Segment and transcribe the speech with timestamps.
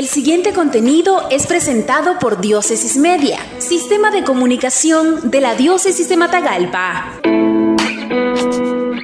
[0.00, 6.16] El siguiente contenido es presentado por Diócesis Media, Sistema de Comunicación de la Diócesis de
[6.16, 7.20] Matagalpa.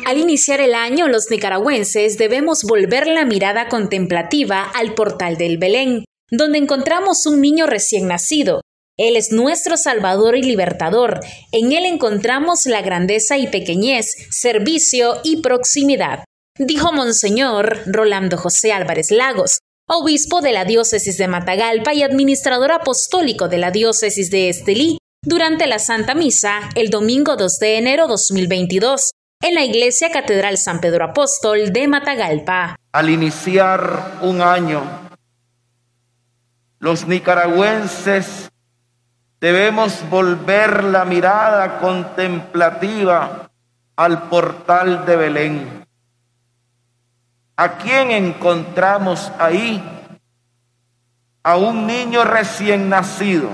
[0.06, 6.06] Al iniciar el año, los nicaragüenses debemos volver la mirada contemplativa al portal del Belén,
[6.30, 8.62] donde encontramos un niño recién nacido.
[8.96, 11.20] Él es nuestro Salvador y Libertador.
[11.52, 16.24] En él encontramos la grandeza y pequeñez, servicio y proximidad,
[16.58, 19.58] dijo Monseñor Rolando José Álvarez Lagos,
[19.88, 25.66] obispo de la diócesis de Matagalpa y administrador apostólico de la diócesis de Estelí, durante
[25.66, 29.12] la Santa Misa el domingo 2 de enero 2022
[29.42, 32.76] en la Iglesia Catedral San Pedro Apóstol de Matagalpa.
[32.90, 34.82] Al iniciar un año,
[36.80, 38.50] los nicaragüenses
[39.40, 43.50] debemos volver la mirada contemplativa
[43.94, 45.85] al portal de Belén
[47.58, 49.82] ¿A quién encontramos ahí?
[51.42, 53.48] A un niño recién nacido,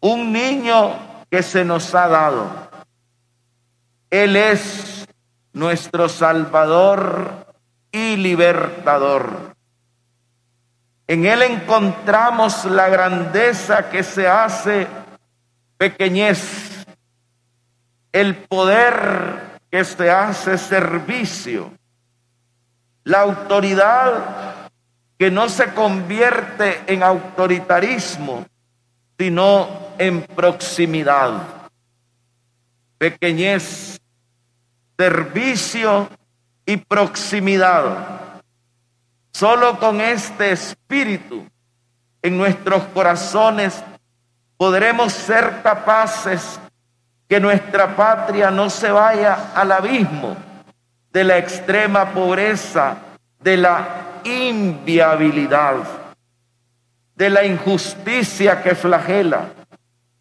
[0.00, 0.96] un niño
[1.30, 2.70] que se nos ha dado.
[4.08, 5.06] Él es
[5.52, 7.46] nuestro Salvador
[7.92, 9.54] y libertador.
[11.08, 14.86] En Él encontramos la grandeza que se hace
[15.76, 16.86] pequeñez,
[18.12, 21.78] el poder que se hace servicio
[23.04, 24.70] la autoridad
[25.18, 28.46] que no se convierte en autoritarismo,
[29.18, 31.42] sino en proximidad.
[32.98, 34.00] Pequeñez,
[34.98, 36.08] servicio
[36.64, 38.40] y proximidad.
[39.32, 41.46] Solo con este espíritu
[42.22, 43.82] en nuestros corazones
[44.56, 46.58] podremos ser capaces
[47.28, 50.49] que nuestra patria no se vaya al abismo
[51.12, 52.96] de la extrema pobreza,
[53.40, 55.76] de la inviabilidad,
[57.16, 59.50] de la injusticia que flagela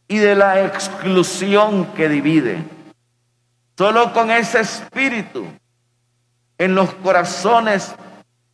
[0.08, 2.64] y de la exclusión que divide.
[3.78, 5.46] Solo con ese espíritu
[6.58, 7.96] en los corazones